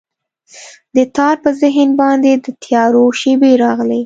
[0.95, 3.99] د تار په ذهن باندې، د تیارو شپې راغلي